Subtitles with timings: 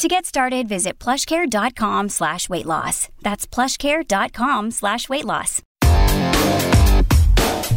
[0.00, 3.10] To get started, visit plushcare.com slash weight loss.
[3.20, 5.60] That's plushcare.com slash weight loss.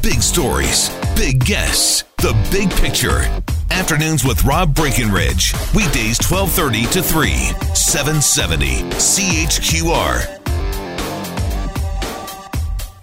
[0.02, 3.24] Big stories, big guests, the big picture.
[3.72, 5.54] Afternoons with Rob Breckenridge.
[5.76, 7.34] Weekdays 1230 to 3,
[7.76, 10.40] 770 CHQR.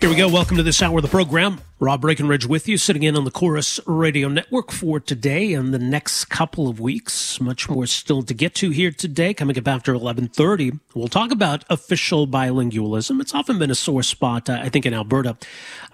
[0.01, 0.29] Here we go.
[0.31, 1.61] Welcome to this hour of the program.
[1.83, 5.79] Rob Breckenridge with you, sitting in on the Corus Radio Network for today and the
[5.79, 7.41] next couple of weeks.
[7.41, 9.33] Much more still to get to here today.
[9.33, 13.19] Coming up after 11:30, we'll talk about official bilingualism.
[13.19, 15.39] It's often been a sore spot, uh, I think, in Alberta.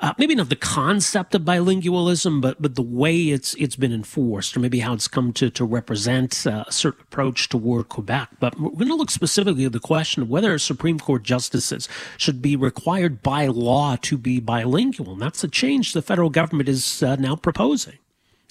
[0.00, 4.56] Uh, maybe not the concept of bilingualism, but but the way it's it's been enforced,
[4.56, 8.30] or maybe how it's come to to represent uh, a certain approach toward Quebec.
[8.40, 12.42] But we're going to look specifically at the question of whether Supreme Court justices should
[12.42, 15.12] be required by law to be bilingual.
[15.12, 17.98] And that's a change change the federal government is uh, now proposing.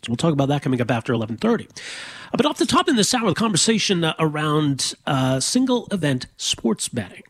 [0.04, 1.68] So we'll talk about that coming up after 11:30.
[1.68, 6.28] Uh, but off the top in this hour, the conversation uh, around uh, single event
[6.38, 7.24] sports betting,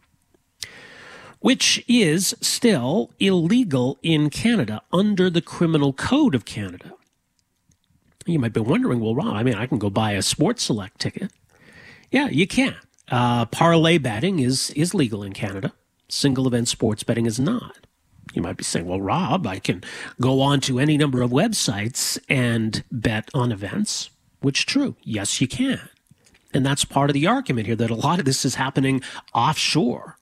[1.40, 6.92] which is still illegal in Canada under the Criminal Code of Canada.
[8.26, 11.00] You might be wondering, well, Rob, I mean, I can go buy a Sports Select
[11.00, 11.32] ticket.
[12.12, 12.76] Yeah, you can.
[13.10, 15.72] Uh, parlay betting is is legal in Canada.
[16.10, 17.85] Single event sports betting is not.
[18.34, 19.84] You might be saying, well, Rob, I can
[20.20, 24.10] go on to any number of websites and bet on events,
[24.42, 24.96] which true.
[25.04, 25.90] Yes, you can.
[26.54, 29.02] And that's part of the argument here that a lot of this is happening
[29.34, 30.18] offshore.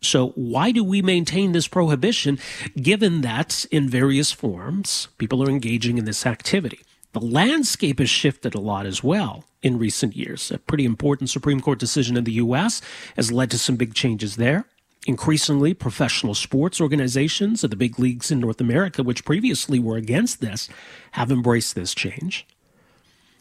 [0.00, 2.38] So, why do we maintain this prohibition
[2.76, 6.80] given that in various forms people are engaging in this activity?
[7.12, 10.50] The landscape has shifted a lot as well in recent years.
[10.50, 12.82] A pretty important Supreme Court decision in the U.S.
[13.16, 14.66] has led to some big changes there.
[15.06, 20.40] Increasingly, professional sports organizations of the big leagues in North America, which previously were against
[20.40, 20.68] this,
[21.12, 22.46] have embraced this change.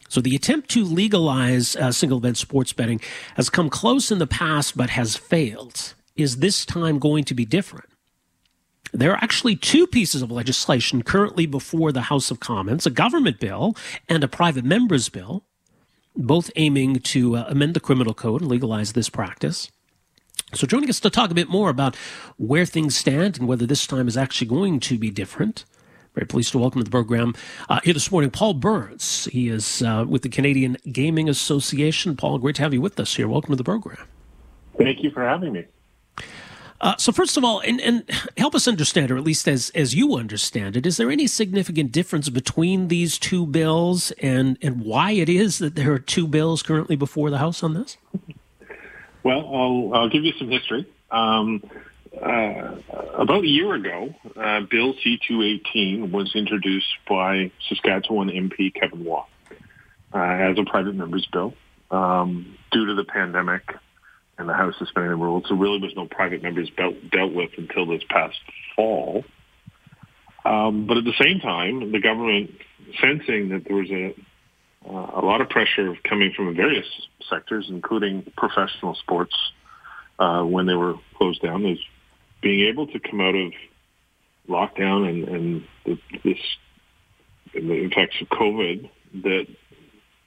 [0.09, 3.02] So the attempt to legalize uh, single event sports betting
[3.35, 5.94] has come close in the past but has failed.
[6.16, 7.90] Is this time going to be different?
[8.91, 13.40] There are actually two pieces of legislation currently before the House of Commons a government
[13.40, 13.75] bill
[14.07, 15.46] and a private member's bill,
[16.16, 19.72] both aiming to uh, amend the criminal code and legalize this practice.
[20.56, 21.96] So, joining us to talk a bit more about
[22.38, 25.66] where things stand and whether this time is actually going to be different.
[26.14, 27.34] Very pleased to welcome to the program
[27.69, 29.25] uh, here this morning Paul Burns.
[29.31, 32.16] He is uh, with the Canadian Gaming Association.
[32.16, 33.28] Paul, great to have you with us here.
[33.28, 34.06] Welcome to the program.
[34.78, 35.66] Thank you for having me.
[36.80, 38.03] Uh, so first of all, and, and
[38.38, 41.91] help us understand, or at least as as you understand it, is there any significant
[41.91, 46.62] difference between these two bills, and and why it is that there are two bills
[46.62, 47.97] currently before the House on this?
[49.23, 50.85] Well, I'll, I'll give you some history.
[51.09, 51.63] Um,
[52.13, 52.75] uh,
[53.17, 59.25] about a year ago, uh, Bill C-218 was introduced by Saskatchewan MP Kevin Waugh
[60.13, 61.53] uh, as a private member's bill.
[61.89, 63.63] Um, due to the pandemic
[64.38, 67.51] and the House suspending the rules, there really was no private members dealt, dealt with
[67.57, 68.38] until this past
[68.75, 69.23] fall.
[70.44, 72.51] Um, but at the same time, the government,
[73.00, 74.13] sensing that there was a
[74.88, 76.86] uh, a lot of pressure coming from various
[77.30, 79.36] sectors, including professional sports,
[80.20, 81.80] uh, when they were closed down, is
[82.42, 83.52] being able to come out of
[84.50, 86.38] lockdown and, and the, this
[87.54, 88.90] and the effects of COVID
[89.24, 89.48] that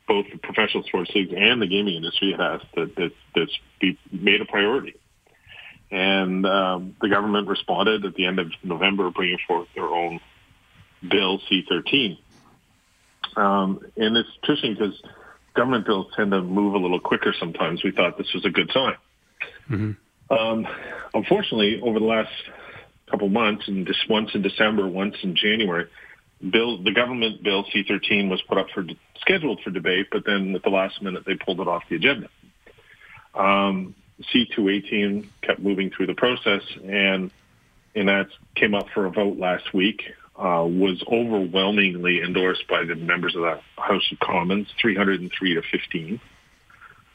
[0.06, 4.40] both the professional sports leagues and the gaming industry has that, that that's be made
[4.40, 4.94] a priority.
[5.90, 10.20] And um, the government responded at the end of November, bringing forth their own
[11.08, 12.18] bill C13,
[13.36, 15.00] um, and it's interesting because
[15.54, 17.82] government bills tend to move a little quicker sometimes.
[17.84, 18.96] We thought this was a good sign.
[19.70, 20.34] Mm-hmm.
[20.34, 20.66] Um,
[21.14, 22.32] unfortunately, over the last
[23.10, 25.86] couple months, and just once in December, once in January,
[26.50, 28.84] bill the government bill C13 was put up for
[29.20, 32.28] scheduled for debate, but then at the last minute they pulled it off the agenda.
[33.34, 33.94] Um,
[34.34, 37.30] C218 kept moving through the process, and
[37.94, 40.02] and that came up for a vote last week
[40.38, 46.20] uh, was overwhelmingly endorsed by the members of the House of Commons, 303 to 15.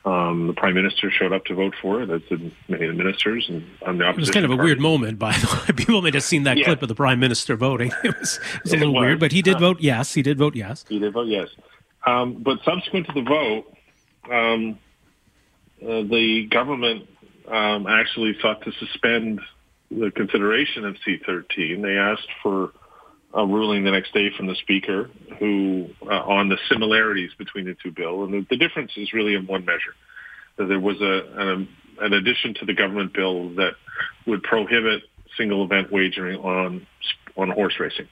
[0.04, 3.04] Um, the prime minister showed up to vote for it, as did many of the
[3.04, 3.48] ministers.
[3.48, 4.68] And on the opposition, it was kind of a party.
[4.68, 5.76] weird moment, by the way.
[5.76, 6.66] People may have seen that yeah.
[6.66, 7.92] clip of the prime minister voting.
[8.04, 9.02] It was, it was a little was.
[9.02, 10.16] weird, but he did uh, vote yes.
[10.16, 10.86] He did vote yes.
[10.90, 11.50] He did vote yes.
[12.08, 13.72] Um, but subsequent to the vote,
[14.32, 14.80] um,
[15.84, 17.08] uh, the government
[17.48, 19.40] um, actually sought to suspend
[19.92, 22.72] the consideration of C13, they asked for
[23.33, 27.75] a ruling the next day from the speaker who uh, on the similarities between the
[27.81, 29.95] two bills, and the, the difference is really in one measure.
[30.57, 31.69] That there was a an,
[32.01, 33.74] an addition to the government bill that
[34.28, 35.04] would prohibit
[35.38, 36.88] single event wagering on
[37.38, 38.07] on horse racing.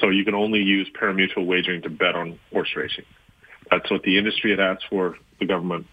[0.00, 3.04] So you can only use parimutuel wagering to bet on horse racing.
[3.70, 5.86] That's what the industry had asked for the government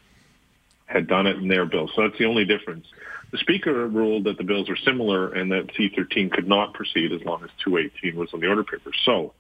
[0.86, 2.86] had done it in their bill so that's the only difference
[3.36, 7.22] the Speaker ruled that the bills are similar and that C13 could not proceed as
[7.24, 8.92] long as 218 was on the order paper.
[9.04, 9.34] So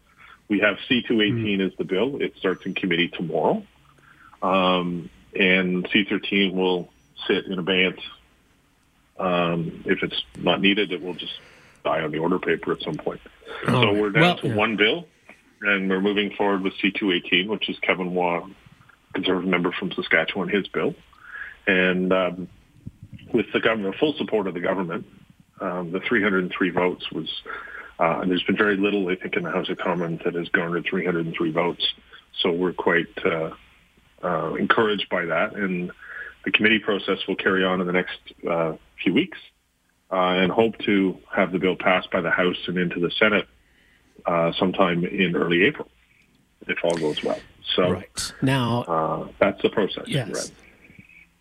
[0.50, 1.65] we have C218 mm.
[1.65, 2.21] as the bill.
[2.21, 3.63] It starts in committee tomorrow.
[4.42, 6.89] Um, and C13 will
[7.27, 8.01] sit in abeyance.
[9.18, 11.39] Um, if it's not needed, it will just
[11.86, 13.21] die on the order paper at some point.
[13.68, 14.56] Oh, so we're down well, to yeah.
[14.56, 15.07] one bill,
[15.62, 18.45] and we're moving forward with C218, which is Kevin Waugh,
[19.13, 20.95] Conservative member from Saskatchewan, his bill.
[21.68, 22.48] And um,
[23.34, 25.06] with the government, full support of the government.
[25.62, 27.30] Um, the 303 votes was,
[28.00, 30.50] uh, and there's been very little, I think, in the House of Commons that has
[30.50, 31.86] garnered 303 votes.
[32.42, 33.52] So we're quite uh,
[34.24, 35.92] uh, encouraged by that, and
[36.44, 38.20] the committee process will carry on in the next
[38.50, 39.38] uh, few weeks,
[40.12, 43.48] uh, and hope to have the bill passed by the House and into the Senate
[44.26, 45.88] uh, sometime in early April,
[46.68, 47.40] if all goes well.
[47.76, 48.34] So right.
[48.42, 50.04] now that's the process.
[50.08, 50.52] Yes.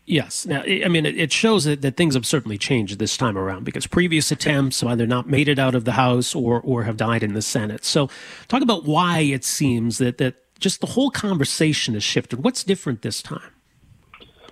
[0.07, 0.45] Yes.
[0.45, 3.87] Now, I mean, it shows that, that things have certainly changed this time around because
[3.87, 7.23] previous attempts have either not made it out of the House or, or have died
[7.23, 7.87] in the Senate.
[7.87, 8.11] So,
[8.49, 12.45] talk about why it seems that, that just the whole conversation has shifted.
[12.45, 13.51] What's different this time?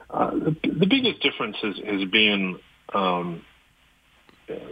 [0.09, 2.59] Uh, the, biggest difference has, has been
[2.95, 3.45] um,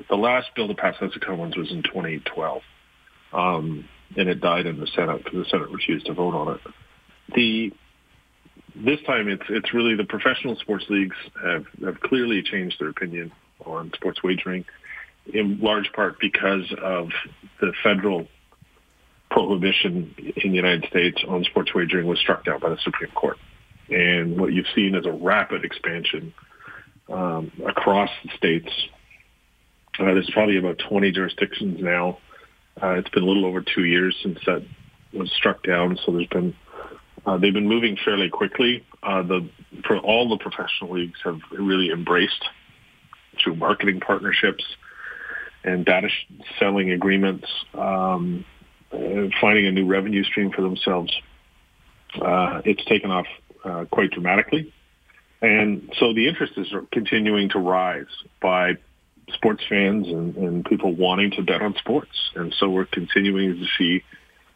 [0.08, 2.62] the last bill to pass House of Commons was in 2012,
[3.32, 6.60] um, and it died in the Senate because the Senate refused to vote on it.
[7.34, 7.72] The
[8.76, 13.32] this time it's it's really the professional sports leagues have, have clearly changed their opinion
[13.64, 14.64] on sports wagering,
[15.32, 17.08] in large part because of
[17.60, 18.26] the federal
[19.30, 23.36] prohibition in the United States on sports wagering was struck down by the Supreme Court.
[23.88, 26.32] And what you've seen is a rapid expansion
[27.08, 28.70] um, across the states.
[29.98, 32.18] Uh, there's probably about 20 jurisdictions now.
[32.82, 34.64] Uh, it's been a little over two years since that
[35.12, 36.54] was struck down, so there's been
[37.26, 38.84] uh, they've been moving fairly quickly.
[39.02, 39.48] Uh, the
[39.86, 42.44] for all the professional leagues have really embraced
[43.42, 44.64] through marketing partnerships
[45.64, 46.08] and data
[46.58, 48.44] selling agreements, um,
[49.40, 51.12] finding a new revenue stream for themselves.
[52.20, 53.26] Uh, it's taken off
[53.64, 54.72] uh, quite dramatically,
[55.40, 58.06] and so the interest is continuing to rise
[58.42, 58.72] by
[59.32, 63.66] sports fans and, and people wanting to bet on sports, and so we're continuing to
[63.78, 64.02] see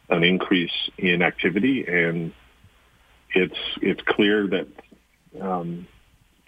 [0.09, 2.33] an increase in activity and
[3.35, 4.67] it's it's clear that
[5.41, 5.87] um,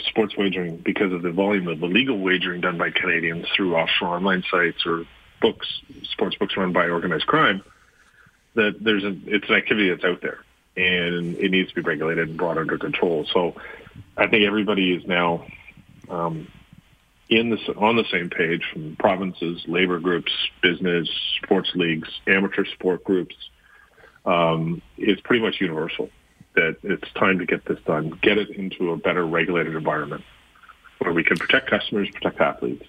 [0.00, 4.44] sports wagering, because of the volume of illegal wagering done by Canadians through offshore online
[4.50, 5.04] sites or
[5.40, 5.66] books,
[6.04, 7.62] sports books run by organized crime,
[8.54, 10.38] that there's a, it's an activity that's out there
[10.76, 13.26] and it needs to be regulated and brought under control.
[13.32, 13.54] So
[14.16, 15.46] I think everybody is now
[16.10, 16.48] um,
[17.30, 21.08] in this on the same page from provinces, labor groups, business,
[21.42, 23.34] sports leagues, amateur sport groups.
[24.26, 26.10] Um, it's pretty much universal
[26.56, 30.24] that it's time to get this done, get it into a better regulated environment
[30.98, 32.84] where we can protect customers, protect athletes.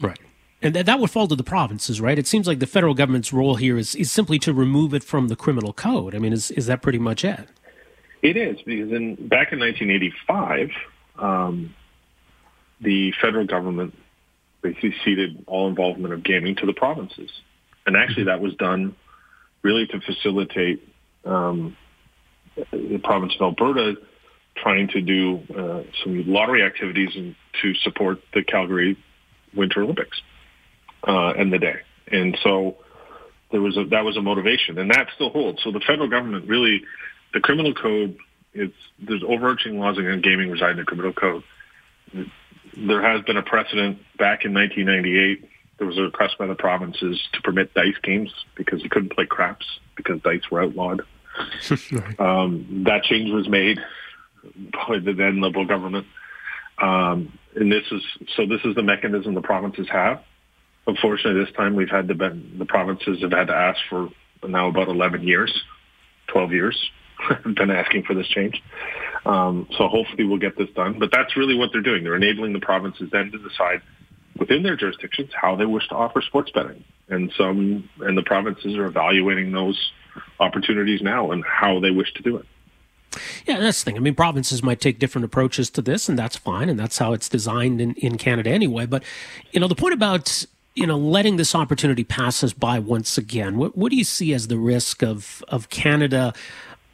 [0.00, 0.18] Right.
[0.62, 2.18] And that would fall to the provinces, right?
[2.18, 5.26] It seems like the federal government's role here is, is simply to remove it from
[5.26, 6.14] the criminal code.
[6.14, 7.48] I mean, is, is that pretty much it?
[8.22, 10.70] It is, because in, back in 1985,
[11.18, 11.74] um,
[12.80, 13.94] the federal government
[14.62, 17.30] basically ceded all involvement of gaming to the provinces.
[17.84, 18.94] And actually, that was done
[19.62, 20.88] really to facilitate
[21.24, 21.76] um,
[22.56, 23.96] the province of Alberta
[24.56, 28.96] trying to do uh, some lottery activities and to support the Calgary
[29.54, 30.20] Winter Olympics
[31.06, 31.80] uh, and the day.
[32.10, 32.76] And so
[33.50, 35.62] there was a, that was a motivation, and that still holds.
[35.62, 36.82] So the federal government really,
[37.32, 38.16] the criminal code,
[38.54, 41.42] it's there's overarching laws against gaming reside in the criminal code.
[42.76, 45.48] There has been a precedent back in 1998.
[45.78, 49.26] There was a request by the provinces to permit dice games because you couldn't play
[49.26, 49.66] craps
[49.96, 51.02] because dice were outlawed.
[52.18, 53.78] um, that change was made
[54.72, 56.06] by the then Liberal government.
[56.80, 58.02] Um, and this is
[58.36, 58.46] so.
[58.46, 60.22] This is the mechanism the provinces have.
[60.86, 64.08] Unfortunately, this time we've had been, the provinces have had to ask for
[64.46, 65.62] now about 11 years,
[66.28, 66.90] 12 years.
[67.44, 68.62] been asking for this change.
[69.24, 70.98] Um, so hopefully we'll get this done.
[70.98, 72.04] But that's really what they're doing.
[72.04, 73.82] They're enabling the provinces then to decide
[74.36, 76.84] within their jurisdictions how they wish to offer sports betting.
[77.08, 79.92] And some and the provinces are evaluating those
[80.42, 82.46] opportunities now and how they wish to do it.
[83.46, 83.96] Yeah, that's the thing.
[83.96, 87.12] I mean, provinces might take different approaches to this, and that's fine, and that's how
[87.12, 88.86] it's designed in, in Canada anyway.
[88.86, 89.04] But,
[89.50, 93.58] you know, the point about you know, letting this opportunity pass us by once again.
[93.58, 96.32] What, what do you see as the risk of of Canada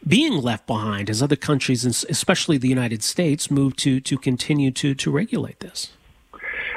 [0.07, 4.95] being left behind as other countries, especially the United States, move to to continue to
[4.95, 5.93] to regulate this?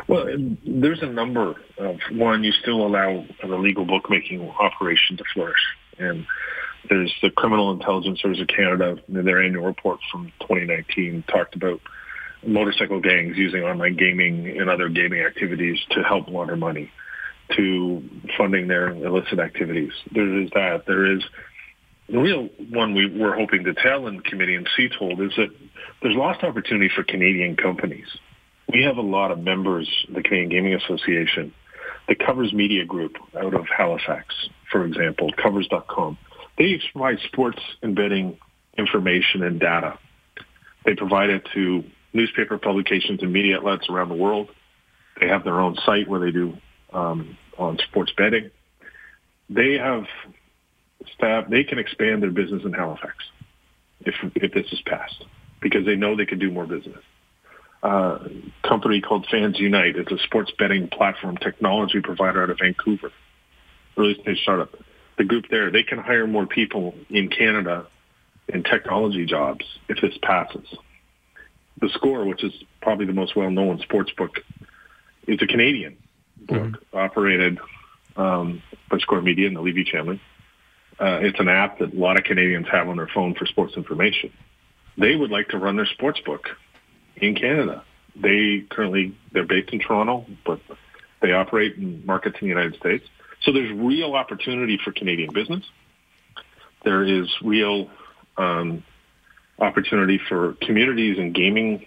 [0.08, 0.28] Well,
[0.66, 2.44] there's a number of one.
[2.44, 5.62] You still allow an illegal bookmaking operation to flourish,
[5.98, 6.26] and
[6.90, 8.98] there's the Criminal Intelligence Service of Canada.
[9.08, 11.80] in Their annual report from 2019 talked about
[12.46, 16.92] motorcycle gangs using online gaming and other gaming activities to help launder money,
[17.56, 18.04] to
[18.38, 19.92] funding their illicit activities.
[20.12, 20.86] There is that.
[20.88, 21.24] There is
[22.10, 25.50] the real one we were hoping to tell in committee and see told is that
[26.02, 28.08] there's lost opportunity for Canadian companies.
[28.72, 31.54] We have a lot of members of the Canadian Gaming Association.
[32.08, 34.34] The Covers Media Group out of Halifax,
[34.72, 36.18] for example, covers.com.
[36.62, 38.38] They provide sports and betting
[38.78, 39.98] information and data.
[40.86, 44.48] They provide it to newspaper publications and media outlets around the world.
[45.20, 46.56] They have their own site where they do
[46.94, 48.52] um, on sports betting.
[49.50, 50.04] They have
[51.16, 51.46] staff.
[51.50, 53.16] They can expand their business in Halifax
[54.02, 55.26] if if this is passed
[55.62, 57.04] because they know they can do more business.
[57.82, 58.20] Uh,
[58.64, 59.96] company called Fans Unite.
[59.96, 63.12] It's a sports betting platform technology provider out of Vancouver,
[63.98, 64.76] early stage startup.
[65.18, 67.88] The group there, they can hire more people in Canada
[68.48, 70.68] in technology jobs if this passes
[71.82, 74.40] the score, which is probably the most well-known sports book,
[75.28, 75.98] is a Canadian
[76.38, 76.98] book mm-hmm.
[76.98, 77.60] operated
[78.16, 80.22] um, by Score Media and the Levy family.
[81.00, 83.74] Uh, it's an app that a lot of Canadians have on their phone for sports
[83.76, 84.32] information.
[84.98, 86.50] They would like to run their sports book
[87.16, 87.84] in Canada.
[88.16, 90.60] They currently they're based in Toronto, but
[91.22, 93.06] they operate in markets in the United States.
[93.44, 95.64] So there's real opportunity for Canadian business.
[96.84, 97.90] There is real
[98.38, 98.84] um,
[99.60, 101.86] opportunity for communities and gaming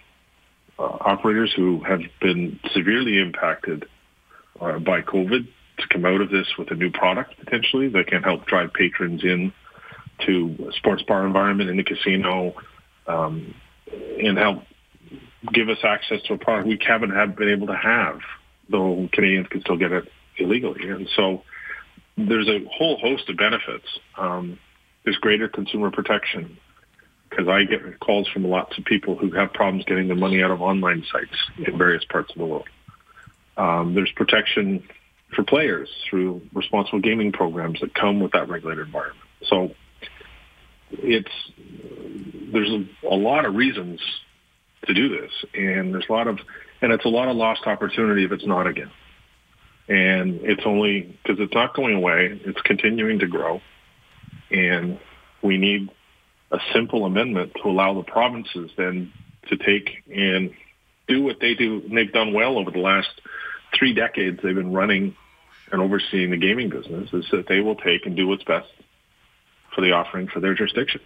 [0.77, 3.85] uh, operators who have been severely impacted
[4.59, 5.47] uh, by COVID
[5.77, 9.23] to come out of this with a new product potentially that can help drive patrons
[9.23, 9.51] in
[10.25, 12.55] to a sports bar environment in the casino
[13.07, 13.53] um,
[13.91, 14.63] and help
[15.53, 18.19] give us access to a product we haven't have been able to have,
[18.69, 20.89] though Canadians can still get it illegally.
[20.89, 21.43] And so
[22.17, 23.87] there's a whole host of benefits.
[24.17, 24.59] Um,
[25.03, 26.57] there's greater consumer protection
[27.29, 30.51] because I get calls from lots of people who have problems getting their money out
[30.51, 32.67] of online sites in various parts of the world.
[33.57, 34.87] Um, there's protection
[35.35, 39.19] for players through responsible gaming programs that come with that regulated environment.
[39.47, 39.71] So
[40.91, 41.31] it's
[42.53, 43.99] there's a, a lot of reasons
[44.85, 46.39] to do this, and there's a lot of
[46.81, 48.91] and it's a lot of lost opportunity if it's not again.
[49.87, 53.61] And it's only because it's not going away; it's continuing to grow,
[54.49, 54.99] and
[55.43, 55.89] we need
[56.51, 59.11] a simple amendment to allow the provinces then
[59.49, 60.51] to take and
[61.07, 61.83] do what they do.
[61.87, 63.21] And they've done well over the last
[63.77, 64.39] three decades.
[64.41, 65.15] They've been running
[65.71, 67.13] and overseeing the gaming business.
[67.13, 68.69] Is that they will take and do what's best
[69.73, 71.01] for the offering for their jurisdiction.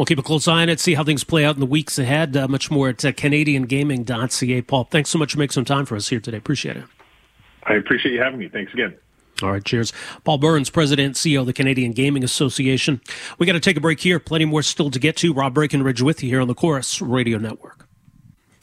[0.00, 1.98] We'll keep a close eye on it, see how things play out in the weeks
[1.98, 2.34] ahead.
[2.34, 4.62] Uh, much more at uh, CanadianGaming.ca.
[4.62, 6.38] Paul, thanks so much for making some time for us here today.
[6.38, 6.84] Appreciate it.
[7.64, 8.48] I appreciate you having me.
[8.48, 8.96] Thanks again.
[9.42, 9.92] All right, cheers.
[10.24, 13.02] Paul Burns, President CEO of the Canadian Gaming Association.
[13.38, 14.18] We got to take a break here.
[14.18, 15.34] Plenty more still to get to.
[15.34, 17.86] Rob Breckenridge with you here on the Corus Radio Network.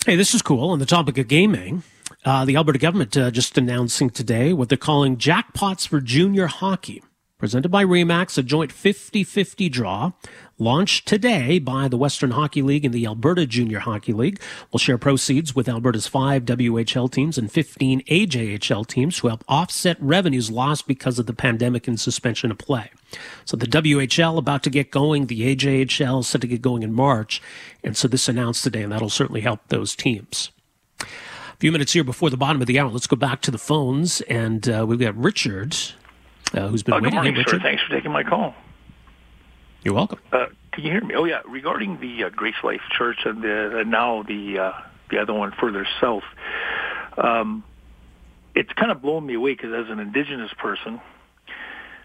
[0.07, 0.71] Hey, this is cool.
[0.71, 1.83] On the topic of gaming,
[2.25, 7.03] uh, the Alberta government uh, just announcing today what they're calling jackpots for junior hockey
[7.37, 10.11] presented by Remax, a joint 50-50 draw
[10.57, 14.41] launched today by the Western Hockey League and the Alberta Junior Hockey League.
[14.71, 19.97] will share proceeds with Alberta's five WHL teams and 15 AJHL teams to help offset
[20.01, 22.89] revenues lost because of the pandemic and suspension of play.
[23.45, 27.41] So the WHL about to get going, the AJHL set to get going in March,
[27.83, 30.49] and so this announced today, and that'll certainly help those teams.
[30.99, 32.89] A few minutes here before the bottom of the hour.
[32.89, 35.75] Let's go back to the phones, and uh, we've got Richard
[36.53, 37.09] uh, who's been uh, waiting.
[37.09, 37.59] Good morning, hey, sir.
[37.59, 38.55] Thanks for taking my call.
[39.83, 40.19] You're welcome.
[40.31, 41.15] Uh, can you hear me?
[41.15, 44.71] Oh yeah, regarding the uh, Grace Life Church and the now the uh,
[45.09, 46.23] the other one further south,
[47.17, 47.63] um,
[48.53, 50.99] it's kind of blown me away because as an Indigenous person,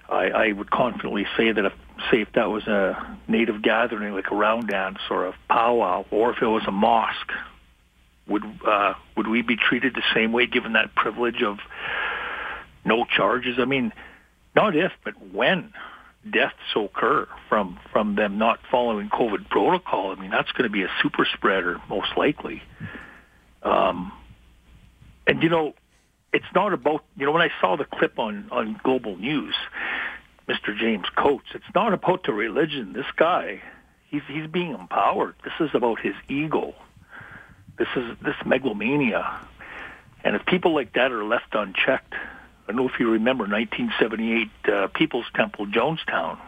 [0.08, 1.72] I, I would confidently say that if
[2.10, 6.32] say if that was a native gathering like a round dance or a powwow, or
[6.32, 7.32] if it was a mosque,
[8.26, 11.58] would uh, would we be treated the same way given that privilege of
[12.84, 13.58] no charges?
[13.58, 13.92] I mean,
[14.54, 15.72] not if, but when
[16.30, 20.12] deaths occur from from them not following COVID protocol.
[20.12, 22.62] I mean, that's going to be a super spreader most likely.
[23.62, 24.12] Um,
[25.26, 25.74] and you know,
[26.32, 29.54] it's not about you know when I saw the clip on on Global News,
[30.48, 30.76] Mr.
[30.76, 31.48] James Coates.
[31.54, 32.92] It's not about the religion.
[32.92, 33.60] This guy,
[34.08, 35.34] he's he's being empowered.
[35.44, 36.74] This is about his ego.
[37.78, 39.40] This is this megalomania
[40.22, 42.14] And if people like that are left unchecked,
[42.64, 46.38] I don't know if you remember 1978 uh, People's Temple, Jonestown.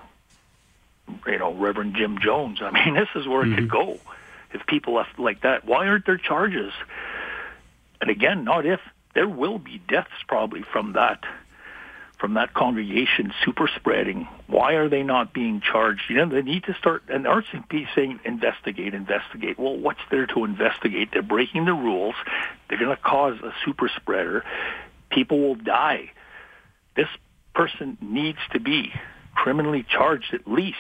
[1.27, 2.61] You know, Reverend Jim Jones.
[2.63, 3.53] I mean, this is where mm-hmm.
[3.53, 3.93] it could mm-hmm.
[3.93, 4.01] go
[4.53, 5.65] if people left like that.
[5.65, 6.73] Why aren't there charges?
[8.01, 8.81] And again, not if.
[9.15, 11.25] There will be deaths probably from that
[12.19, 14.27] from that congregation super spreading.
[14.47, 16.05] Why are they not being charged?
[16.09, 19.59] You know, they need to start, and RCMP saying investigate, investigate.
[19.59, 21.11] Well, what's there to investigate?
[21.13, 22.15] They're breaking the rules.
[22.69, 24.45] They're going to cause a super spreader.
[25.15, 26.11] People will die.
[26.97, 27.09] This
[27.55, 28.93] person needs to be
[29.35, 30.77] criminally charged at least.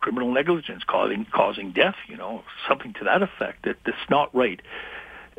[0.00, 3.64] Criminal negligence causing causing death, you know, something to that effect.
[3.64, 4.60] That that's not right.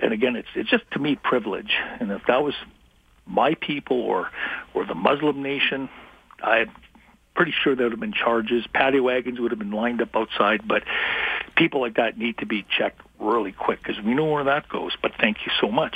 [0.01, 1.71] And again, it's it's just to me privilege.
[1.99, 2.53] And if that was
[3.25, 4.29] my people or
[4.73, 5.89] or the Muslim nation,
[6.43, 6.71] I'm
[7.35, 8.65] pretty sure there would have been charges.
[8.73, 10.83] Paddy wagons would have been lined up outside, but
[11.55, 14.91] people like that need to be checked really quick because we know where that goes.
[15.01, 15.95] But thank you so much.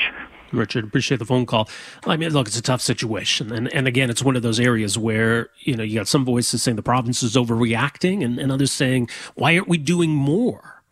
[0.58, 1.70] Richard, appreciate the phone call.
[2.06, 3.52] I mean, look, it's a tough situation.
[3.52, 6.64] And, and again, it's one of those areas where, you know, you got some voices
[6.64, 10.84] saying the province is overreacting and, and others saying, why aren't we doing more?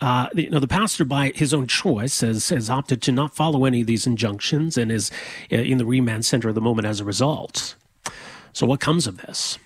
[0.00, 3.64] Uh, you know, the pastor, by his own choice, has, has opted to not follow
[3.64, 5.12] any of these injunctions and is
[5.52, 7.76] uh, in the remand center at the moment as a result.
[8.52, 9.58] So, what comes of this?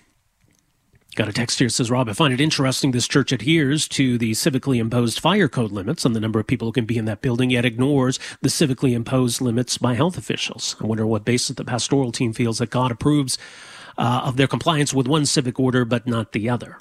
[1.17, 4.33] Got a text here says, Rob, I find it interesting this church adheres to the
[4.33, 7.21] civically imposed fire code limits on the number of people who can be in that
[7.21, 10.75] building, yet ignores the civically imposed limits by health officials.
[10.79, 13.39] I wonder what basis the pastoral team feels that God approves
[13.97, 16.77] uh, of their compliance with one civic order but not the other.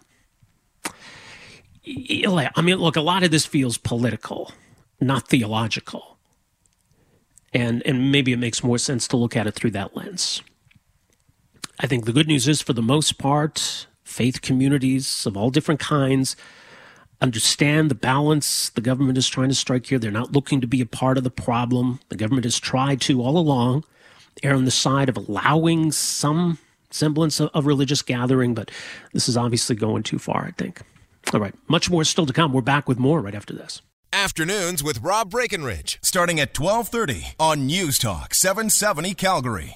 [1.87, 4.53] I mean, look, a lot of this feels political,
[5.01, 6.19] not theological.
[7.55, 10.43] And, and maybe it makes more sense to look at it through that lens.
[11.81, 15.81] I think the good news is, for the most part, faith communities of all different
[15.81, 16.37] kinds
[17.21, 19.99] understand the balance the government is trying to strike here.
[19.99, 22.01] They're not looking to be a part of the problem.
[22.09, 23.85] The government has tried to, all along,
[24.43, 26.59] err on the side of allowing some
[26.91, 28.71] semblance of, of religious gathering, but
[29.13, 30.81] this is obviously going too far, I think.
[31.33, 32.53] All right, much more still to come.
[32.53, 33.83] We're back with more right after this.
[34.13, 39.65] Afternoons with Rob Breckenridge, starting at 1230 on News Talk 770 Calgary.